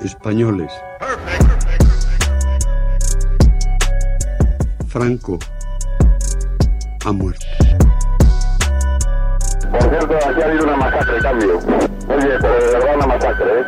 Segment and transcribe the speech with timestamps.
[0.00, 0.70] Españoles.
[4.88, 5.38] Franco
[7.04, 7.44] ha muerto.
[9.70, 11.58] Por cierto, aquí ha habido una masacre, cambio.
[11.58, 13.64] Oye, pero de verdad una masacre, ¿eh?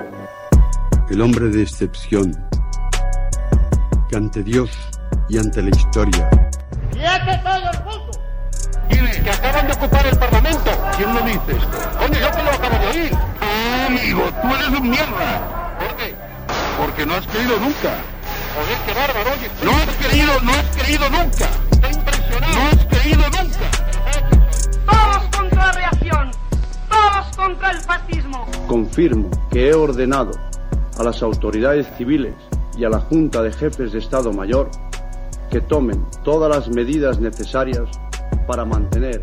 [1.10, 2.32] El hombre de excepción,
[4.08, 4.70] que ante Dios
[5.28, 6.28] y ante la historia
[6.92, 8.10] ¡Quiete todo el mundo!
[8.88, 9.20] ¿Quiénes?
[9.20, 10.70] Que acaban de ocupar el Parlamento.
[10.96, 11.98] ¿Quién lo dice esto?
[11.98, 13.12] Coño, yo te lo acabo de oír.
[13.40, 15.55] Ah, amigo, tú eres un mierda.
[16.96, 17.94] Porque no has creído nunca.
[18.54, 19.50] Joder, qué bárbaro, oye.
[19.62, 21.50] No has creído, no has creído nunca.
[21.70, 22.54] Estoy impresionado.
[22.54, 23.70] No has creído nunca.
[24.86, 26.30] Todos contra la reacción.
[26.88, 28.46] Todos contra el fascismo.
[28.66, 30.30] Confirmo que he ordenado
[30.98, 32.32] a las autoridades civiles
[32.78, 34.70] y a la Junta de Jefes de Estado Mayor
[35.50, 37.90] que tomen todas las medidas necesarias
[38.46, 39.22] para mantener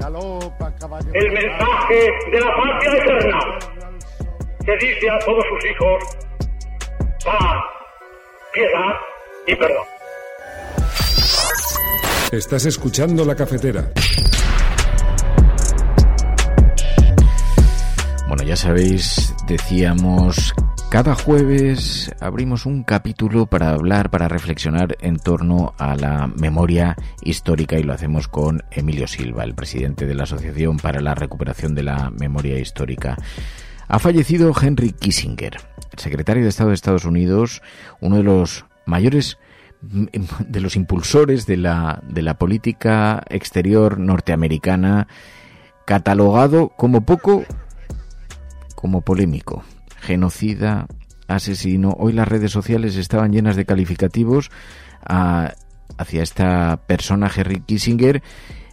[0.00, 3.38] El mensaje de la patria eterna
[4.64, 6.04] que dice a todos sus hijos
[7.24, 7.64] paz,
[8.52, 8.94] piedad
[9.46, 9.84] y perdón.
[12.32, 13.90] Estás escuchando la cafetera.
[18.26, 20.52] Bueno, ya sabéis, decíamos,
[20.94, 27.76] cada jueves abrimos un capítulo para hablar, para reflexionar en torno a la memoria histórica
[27.76, 31.82] y lo hacemos con Emilio Silva, el presidente de la Asociación para la Recuperación de
[31.82, 33.16] la Memoria Histórica.
[33.88, 35.56] Ha fallecido Henry Kissinger,
[35.96, 37.60] secretario de Estado de Estados Unidos,
[38.00, 39.38] uno de los mayores
[39.80, 45.08] de los impulsores de la, de la política exterior norteamericana,
[45.86, 47.42] catalogado como poco
[48.76, 49.64] como polémico,
[50.04, 50.86] genocida,
[51.28, 51.94] asesino.
[51.98, 54.50] Hoy las redes sociales estaban llenas de calificativos
[55.04, 55.54] a-
[55.98, 58.22] hacia esta persona, Henry Kissinger,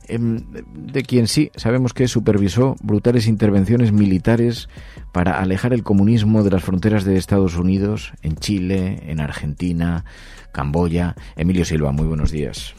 [0.07, 0.43] em,
[0.75, 4.67] de quien sí sabemos que supervisó brutales intervenciones militares
[5.13, 10.03] para alejar el comunismo de las fronteras de Estados Unidos, en Chile, en Argentina,
[10.51, 11.15] Camboya.
[11.35, 12.73] Emilio Silva, muy buenos días.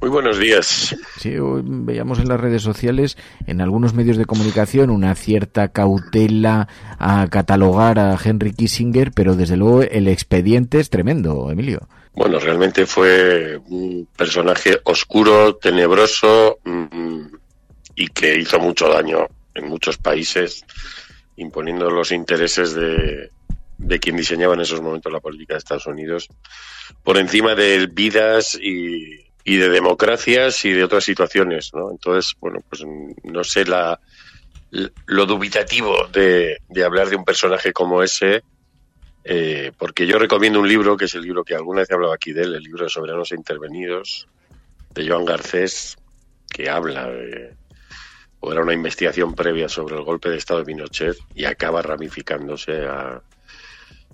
[0.00, 0.94] Muy buenos días.
[1.18, 3.16] Sí, hoy veíamos en las redes sociales,
[3.46, 9.56] en algunos medios de comunicación, una cierta cautela a catalogar a Henry Kissinger, pero desde
[9.56, 11.88] luego el expediente es tremendo, Emilio.
[12.12, 17.26] Bueno, realmente fue un personaje oscuro, tenebroso mm,
[17.94, 20.64] y que hizo mucho daño en muchos países,
[21.36, 23.30] imponiendo los intereses de,
[23.78, 26.28] de quien diseñaba en esos momentos la política de Estados Unidos
[27.02, 31.92] por encima de vidas y, y de democracias y de otras situaciones, ¿no?
[31.92, 32.82] Entonces, bueno, pues
[33.22, 34.00] no sé la,
[35.06, 38.42] lo dubitativo de, de hablar de un personaje como ese,
[39.22, 42.12] eh, porque yo recomiendo un libro, que es el libro que alguna vez he hablado
[42.12, 44.26] aquí de él, el libro de Soberanos e Intervenidos,
[44.90, 45.96] de Joan Garcés,
[46.52, 47.54] que habla de,
[48.40, 52.84] o era una investigación previa sobre el golpe de Estado de Pinochet y acaba ramificándose
[52.84, 53.22] a,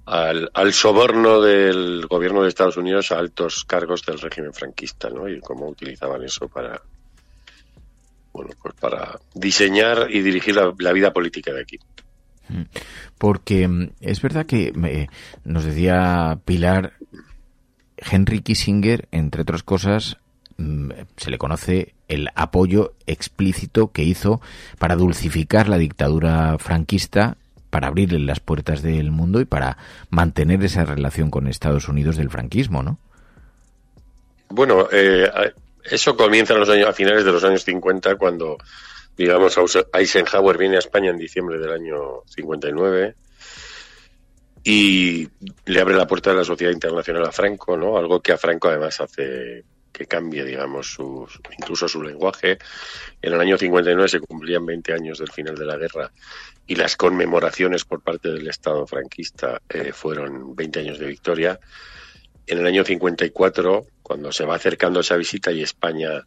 [0.06, 5.28] al, al soborno del gobierno de Estados Unidos a altos cargos del régimen franquista, ¿no?
[5.28, 6.80] Y cómo utilizaban eso para,
[8.32, 11.78] bueno, pues para diseñar y dirigir la, la vida política de aquí.
[13.18, 15.08] Porque mm, es verdad que me-
[15.44, 16.94] nos decía Pilar,
[17.96, 20.18] Henry Kissinger, entre otras cosas,
[20.56, 24.40] mm, se le conoce el apoyo explícito que hizo
[24.78, 27.36] para dulcificar la dictadura franquista,
[27.72, 29.78] para abrirle las puertas del mundo y para
[30.10, 32.98] mantener esa relación con Estados Unidos del franquismo, ¿no?
[34.50, 35.26] Bueno, eh,
[35.82, 38.58] eso comienza en los años, a finales de los años 50, cuando,
[39.16, 39.58] digamos,
[39.94, 43.14] Eisenhower viene a España en diciembre del año 59
[44.64, 45.26] y
[45.64, 47.96] le abre la puerta de la sociedad internacional a Franco, ¿no?
[47.96, 51.28] Algo que a Franco además hace que cambie, digamos, su,
[51.58, 52.58] incluso su lenguaje.
[53.20, 56.10] En el año 59 se cumplían 20 años del final de la guerra
[56.66, 61.60] y las conmemoraciones por parte del Estado franquista eh, fueron 20 años de victoria.
[62.46, 66.26] En el año 54, cuando se va acercando esa visita y España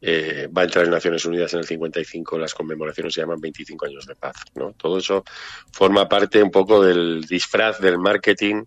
[0.00, 3.86] eh, va a entrar en Naciones Unidas en el 55, las conmemoraciones se llaman 25
[3.86, 4.36] años de paz.
[4.54, 4.72] ¿no?
[4.72, 5.24] Todo eso
[5.72, 8.64] forma parte un poco del disfraz del marketing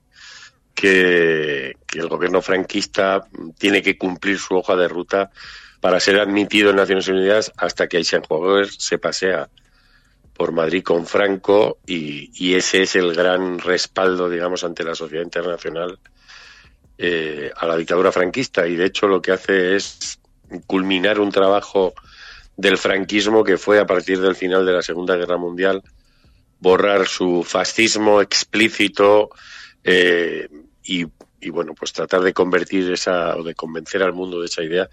[0.79, 3.25] que, el gobierno franquista
[3.57, 5.31] tiene que cumplir su hoja de ruta
[5.81, 9.49] para ser admitido en Naciones Unidas hasta que Eisenhower se pasea
[10.33, 15.23] por Madrid con Franco y, y, ese es el gran respaldo, digamos, ante la sociedad
[15.23, 15.99] internacional
[16.97, 18.65] eh, a la dictadura franquista.
[18.65, 20.19] Y de hecho lo que hace es
[20.65, 21.93] culminar un trabajo
[22.55, 25.83] del franquismo que fue a partir del final de la Segunda Guerra Mundial
[26.59, 29.29] borrar su fascismo explícito
[29.83, 30.47] eh,
[30.89, 31.05] y,
[31.49, 34.89] bueno pues tratar de convertir esa o de convencer al mundo de esa idea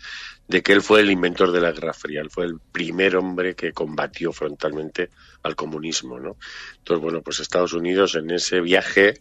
[0.46, 3.56] de que él fue el inventor de la Guerra Fría, él fue el primer hombre
[3.56, 5.10] que combatió frontalmente
[5.42, 6.36] al comunismo, ¿no?
[6.78, 9.14] Entonces bueno pues Estados Unidos en ese viaje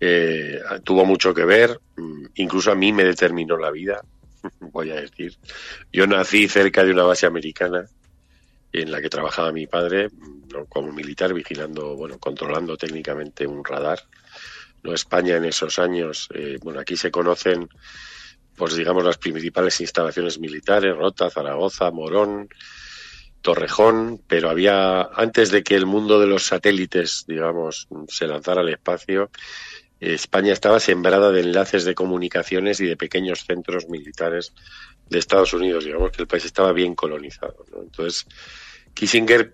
[0.00, 4.00] eh, tuvo mucho que ver, mm, incluso a mí me determinó la vida,
[4.60, 5.36] voy a decir.
[5.92, 7.84] Yo nací cerca de una base americana
[8.72, 10.08] en la que trabajaba mi padre
[10.52, 10.66] ¿no?
[10.66, 14.00] como militar vigilando, bueno, controlando técnicamente un radar.
[14.82, 17.68] No España en esos años, eh, bueno, aquí se conocen,
[18.56, 22.48] pues digamos las principales instalaciones militares, Rota, Zaragoza, Morón,
[23.42, 28.68] Torrejón, pero había antes de que el mundo de los satélites, digamos, se lanzara al
[28.68, 29.30] espacio,
[30.00, 34.52] España estaba sembrada de enlaces de comunicaciones y de pequeños centros militares
[35.08, 35.84] de Estados Unidos.
[35.84, 37.64] Digamos que el país estaba bien colonizado.
[37.72, 37.82] ¿no?
[37.82, 38.26] Entonces,
[38.94, 39.52] Kissinger,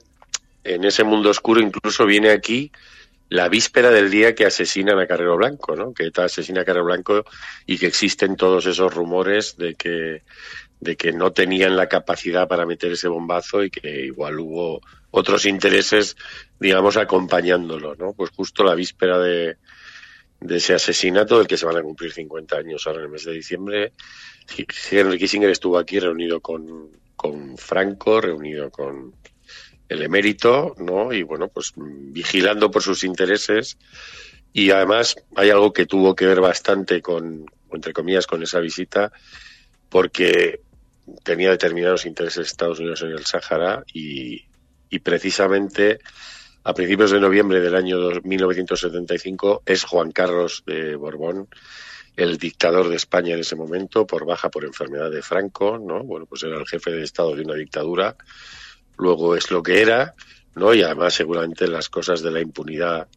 [0.63, 2.71] en ese mundo oscuro, incluso viene aquí
[3.29, 5.93] la víspera del día que asesinan a Carrero Blanco, ¿no?
[5.93, 7.25] Que ETA asesina a Carrero Blanco
[7.67, 10.23] y que existen todos esos rumores de que
[10.81, 14.81] de que no tenían la capacidad para meter ese bombazo y que igual hubo
[15.11, 16.15] otros intereses,
[16.61, 18.13] digamos, acompañándolo, ¿no?
[18.13, 19.57] Pues justo la víspera de,
[20.41, 23.25] de ese asesinato del que se van a cumplir 50 años ahora en el mes
[23.25, 23.93] de diciembre.
[24.91, 29.15] Henry Kissinger estuvo aquí reunido con, con Franco, reunido con
[29.89, 31.13] el emérito, ¿no?
[31.13, 33.77] Y bueno, pues vigilando por sus intereses.
[34.53, 39.13] Y además hay algo que tuvo que ver bastante con, entre comillas, con esa visita,
[39.89, 40.61] porque
[41.23, 44.45] tenía determinados intereses de Estados Unidos en el Sáhara y,
[44.89, 45.99] y precisamente
[46.63, 51.49] a principios de noviembre del año 1975 es Juan Carlos de Borbón,
[52.17, 56.03] el dictador de España en ese momento, por baja por enfermedad de Franco, ¿no?
[56.05, 58.17] Bueno, pues era el jefe de Estado de una dictadura,
[58.99, 60.15] luego es lo que era,
[60.55, 60.75] ¿no?
[60.75, 63.09] Y además seguramente las cosas de la impunidad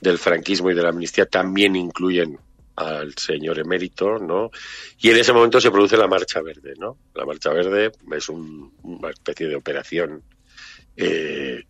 [0.00, 2.38] del franquismo y de la amnistía también incluyen
[2.76, 4.50] al señor emérito, ¿no?
[4.98, 6.96] Y en ese momento se produce la Marcha Verde, ¿no?
[7.14, 10.22] La Marcha Verde es un, una especie de operación
[10.96, 11.64] eh,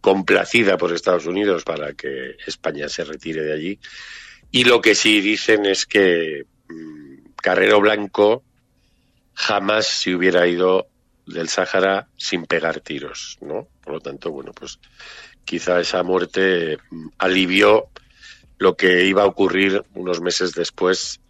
[0.00, 3.78] complacida por Estados Unidos para que España se retire de allí.
[4.50, 8.42] Y lo que sí dicen es que mmm, Carrero Blanco
[9.34, 10.86] jamás se hubiera ido
[11.26, 13.68] del Sáhara sin pegar tiros, ¿no?
[13.82, 14.78] Por lo tanto, bueno, pues
[15.44, 17.88] quizá esa muerte mmm, alivió
[18.58, 21.20] lo que iba a ocurrir unos meses después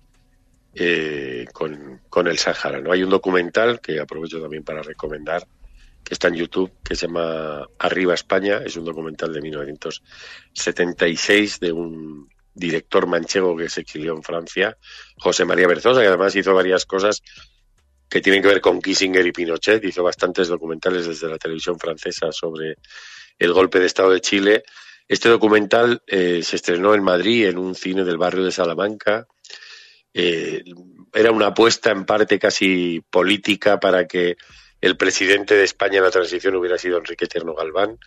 [0.75, 2.93] eh, con, con, el Sáhara, ¿no?
[2.93, 5.47] Hay un documental que aprovecho también para recomendar
[6.05, 11.73] que está en YouTube, que se llama Arriba España, es un documental de 1976 de
[11.73, 14.77] un director manchego que se exilió en Francia,
[15.17, 17.23] José María Berzosa, que además hizo varias cosas
[18.09, 22.31] que tienen que ver con Kissinger y Pinochet, hizo bastantes documentales desde la televisión francesa
[22.33, 22.77] sobre
[23.39, 24.63] el golpe de Estado de Chile.
[25.09, 29.27] Este documental eh, se estrenó en Madrid, en un cine del barrio de Salamanca.
[30.13, 30.63] Eh,
[31.13, 34.37] era una apuesta en parte casi política para que
[34.81, 37.99] el presidente de España en la transición hubiera sido Enrique Tierno Galván,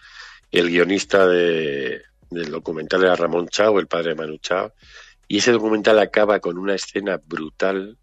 [0.51, 4.73] el guionista de, del documental era Ramón Chao, el padre de Manu Chao,
[5.27, 7.97] y ese documental acaba con una escena brutal.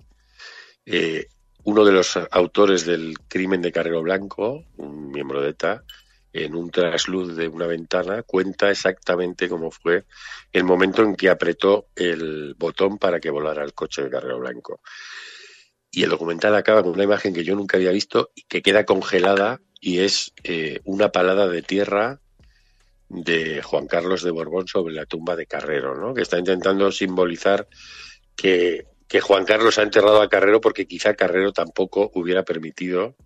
[0.84, 1.26] Eh,
[1.64, 5.84] uno de los autores del crimen de Carrero Blanco, un miembro de ETA,
[6.32, 10.04] en un trasluz de una ventana, cuenta exactamente cómo fue
[10.52, 14.80] el momento en que apretó el botón para que volara el coche de Carrero Blanco
[15.94, 18.84] y el documental acaba con una imagen que yo nunca había visto y que queda
[18.84, 22.20] congelada y es eh, una palada de tierra
[23.08, 26.12] de Juan Carlos de Borbón sobre la tumba de Carrero, ¿no?
[26.12, 27.68] que está intentando simbolizar
[28.34, 33.16] que, que Juan Carlos ha enterrado a Carrero porque quizá Carrero tampoco hubiera permitido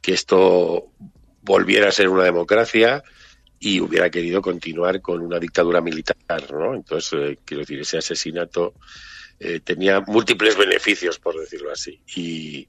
[0.00, 0.88] que esto
[1.42, 3.02] volviera a ser una democracia
[3.58, 6.16] y hubiera querido continuar con una dictadura militar,
[6.50, 6.74] ¿no?
[6.74, 8.74] Entonces, eh, quiero decir, ese asesinato
[9.38, 12.00] eh, tenía múltiples beneficios, por decirlo así.
[12.16, 12.68] Y,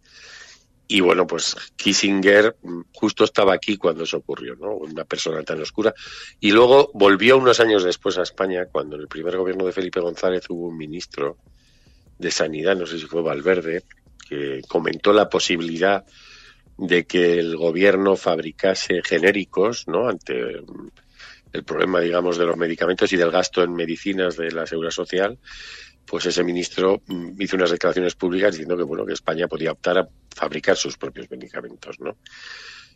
[0.88, 4.76] y bueno, pues Kissinger mm, justo estaba aquí cuando eso ocurrió, ¿no?
[4.76, 5.94] Una persona tan oscura.
[6.42, 10.02] Y luego volvió unos años después a España, cuando en el primer gobierno de Felipe
[10.02, 11.38] González hubo un ministro
[12.22, 13.84] de Sanidad, no sé si fue Valverde,
[14.28, 16.06] que comentó la posibilidad
[16.78, 20.08] de que el gobierno fabricase genéricos, ¿no?
[20.08, 20.90] Ante mm,
[21.54, 25.38] el problema, digamos, de los medicamentos y del gasto en medicinas de la seguridad social
[26.06, 29.98] pues ese ministro mm, hizo unas declaraciones públicas diciendo que bueno que España podía optar
[29.98, 32.18] a fabricar sus propios medicamentos, ¿no?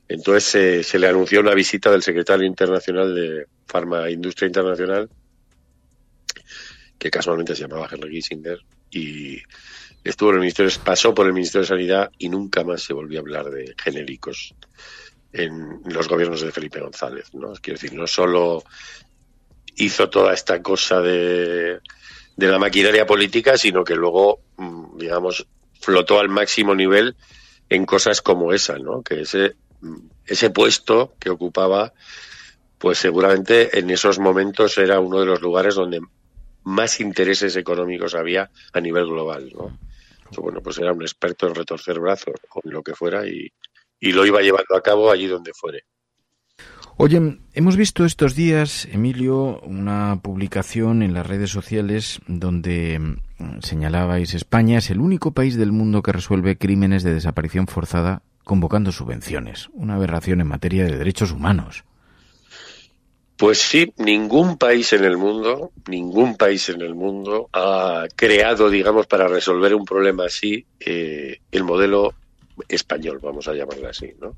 [0.08, 5.10] Entonces se le anunció una visita del secretario internacional de Farma Industria Internacional,
[7.00, 8.60] que casualmente se llamaba Henry Kissinger,
[8.96, 9.44] y
[10.04, 13.20] estuvo en el Ministerio, pasó por el Ministerio de Sanidad y nunca más se volvió
[13.20, 14.56] a hablar de genéricos
[15.34, 17.34] en los gobiernos de Felipe González.
[17.34, 17.52] ¿no?
[17.62, 18.64] Quiero decir, no solo
[19.76, 21.80] hizo toda esta cosa de,
[22.38, 25.46] de la maquinaria política, sino que luego, mm, digamos,
[25.82, 27.18] flotó al máximo nivel
[27.68, 29.02] en cosas como esa, ¿no?
[29.02, 29.24] Que
[29.82, 31.92] mm, ese puesto que ocupaba,
[32.78, 36.00] pues seguramente en esos momentos era uno de los lugares donde
[36.66, 39.78] más intereses económicos había a nivel global, ¿no?
[40.38, 43.52] bueno, pues era un experto en retorcer brazos, con lo que fuera, y,
[44.00, 45.86] y lo iba llevando a cabo allí donde fuere.
[46.98, 54.34] Oye, hemos visto estos días, Emilio, una publicación en las redes sociales donde mm, señalabais
[54.34, 59.70] España es el único país del mundo que resuelve crímenes de desaparición forzada convocando subvenciones,
[59.74, 61.84] una aberración en materia de derechos humanos.
[63.38, 69.08] Pues sí, ningún país en el mundo, ningún país en el mundo ha creado, digamos,
[69.08, 72.14] para resolver un problema así, eh, el modelo
[72.70, 74.38] español, vamos a llamarlo así, ¿no?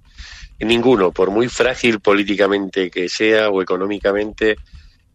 [0.59, 4.55] Ninguno, por muy frágil políticamente que sea o económicamente,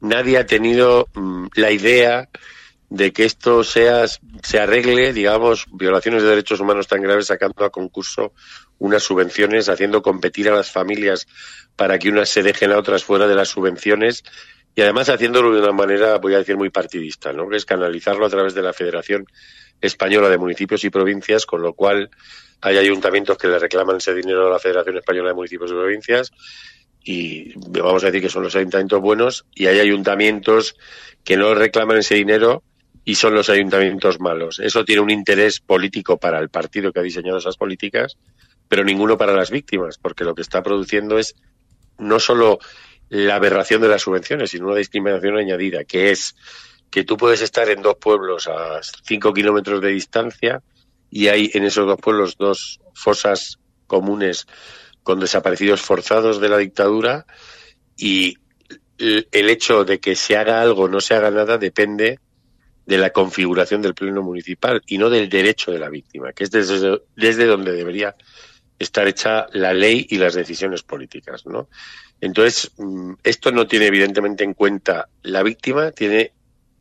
[0.00, 2.28] nadie ha tenido mm, la idea
[2.92, 7.70] de que esto sea, se arregle, digamos, violaciones de derechos humanos tan graves sacando a
[7.70, 8.34] concurso
[8.78, 11.26] unas subvenciones, haciendo competir a las familias
[11.74, 14.24] para que unas se dejen a otras fuera de las subvenciones
[14.74, 17.48] y además haciéndolo de una manera, voy a decir, muy partidista, ¿no?
[17.48, 19.24] Que es canalizarlo a través de la Federación
[19.80, 22.10] Española de Municipios y Provincias, con lo cual
[22.60, 26.30] hay ayuntamientos que le reclaman ese dinero a la Federación Española de Municipios y Provincias
[27.04, 30.76] y vamos a decir que son los ayuntamientos buenos y hay ayuntamientos
[31.24, 32.62] que no reclaman ese dinero
[33.04, 34.60] y son los ayuntamientos malos.
[34.60, 38.16] Eso tiene un interés político para el partido que ha diseñado esas políticas,
[38.68, 41.34] pero ninguno para las víctimas, porque lo que está produciendo es
[41.98, 42.58] no solo
[43.08, 46.34] la aberración de las subvenciones, sino una discriminación añadida, que es
[46.90, 50.62] que tú puedes estar en dos pueblos a cinco kilómetros de distancia
[51.10, 54.46] y hay en esos dos pueblos dos fosas comunes
[55.02, 57.26] con desaparecidos forzados de la dictadura
[57.96, 58.36] y
[58.98, 62.20] el hecho de que se haga algo o no se haga nada depende
[62.86, 66.50] de la configuración del pleno municipal y no del derecho de la víctima, que es
[66.50, 68.16] desde, desde donde debería
[68.78, 71.68] estar hecha la ley y las decisiones políticas, ¿no?
[72.20, 76.32] Entonces, mm, esto no tiene evidentemente en cuenta la víctima, tiene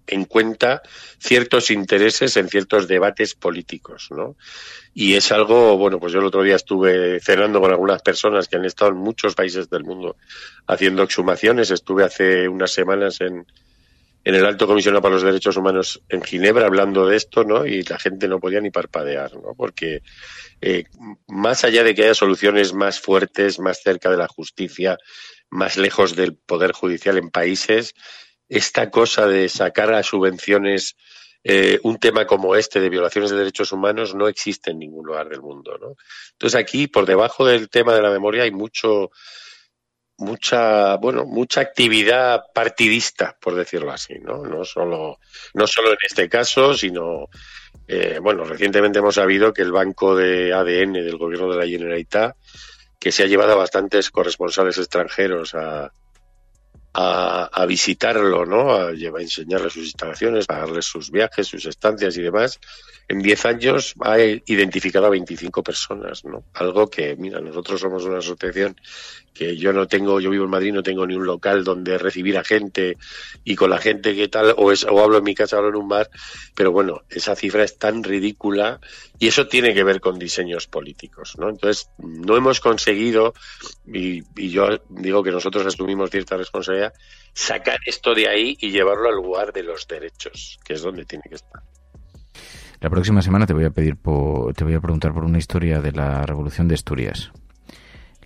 [0.08, 0.82] en cuenta
[1.20, 4.36] ciertos intereses en ciertos debates políticos, ¿no?
[4.94, 8.58] Y es algo, bueno, pues yo el otro día estuve cenando con algunas personas que
[8.58, 10.18] han estado en muchos países del mundo
[10.68, 11.72] haciendo exhumaciones.
[11.72, 13.46] Estuve hace unas semanas en,
[14.24, 17.66] en el Alto Comisionado para los Derechos Humanos en Ginebra hablando de esto, ¿no?
[17.66, 19.54] Y la gente no podía ni parpadear, ¿no?
[19.56, 20.02] Porque
[20.62, 20.86] eh,
[21.28, 24.98] más allá de que haya soluciones más fuertes, más cerca de la justicia,
[25.50, 27.94] más lejos del poder judicial en países,
[28.48, 30.96] esta cosa de sacar a subvenciones
[31.44, 35.28] eh, un tema como este de violaciones de derechos humanos no existe en ningún lugar
[35.28, 35.96] del mundo, ¿no?
[36.34, 39.10] Entonces aquí, por debajo del tema de la memoria, hay mucho,
[40.22, 44.44] mucha, bueno, mucha actividad partidista, por decirlo así, ¿no?
[44.44, 45.20] No solo,
[45.54, 47.28] no solo en este caso, sino,
[47.88, 52.36] eh, bueno, recientemente hemos sabido que el banco de ADN del gobierno de la Generalitat,
[53.00, 55.92] que se ha llevado a bastantes corresponsales extranjeros a,
[56.94, 58.72] a, visitarlo, ¿no?
[58.74, 62.60] A, a enseñarle sus instalaciones, a darle sus viajes, sus estancias y demás.
[63.08, 66.44] En 10 años ha identificado a 25 personas, ¿no?
[66.54, 68.76] Algo que, mira, nosotros somos una asociación
[69.34, 72.38] que yo no tengo, yo vivo en Madrid, no tengo ni un local donde recibir
[72.38, 72.98] a gente
[73.44, 75.76] y con la gente que tal, o, es, o hablo en mi casa, hablo en
[75.76, 76.10] un bar,
[76.56, 78.80] pero bueno, esa cifra es tan ridícula
[79.20, 81.50] y eso tiene que ver con diseños políticos, ¿no?
[81.50, 83.34] Entonces, no hemos conseguido,
[83.86, 86.94] y, y yo digo que nosotros asumimos cierta responsabilidad,
[87.34, 91.24] sacar esto de ahí y llevarlo al lugar de los derechos, que es donde tiene
[91.30, 91.62] que estar.
[92.82, 95.92] La próxima semana te voy a pedir, te voy a preguntar por una historia de
[95.92, 97.32] la Revolución de Asturias.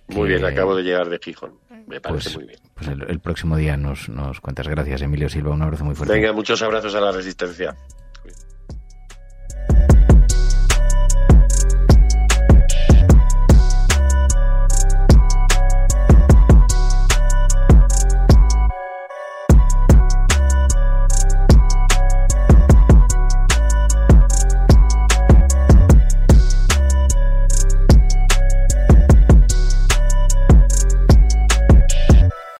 [0.08, 1.54] Muy bien, acabo de llegar de Gijón.
[1.86, 2.60] Me parece pues, muy bien.
[2.74, 4.68] Pues el, el próximo día nos, nos cuentas.
[4.68, 5.52] Gracias, Emilio Silva.
[5.52, 6.14] Un abrazo muy fuerte.
[6.14, 7.76] Venga, muchos abrazos a la resistencia.